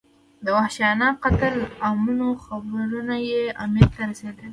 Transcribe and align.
د 0.45 0.47
وحشیانه 0.57 1.07
قتل 1.23 1.55
عامونو 1.83 2.27
خبرونه 2.45 3.15
یې 3.29 3.41
امیر 3.63 3.87
ته 3.93 4.01
رسېدل. 4.09 4.49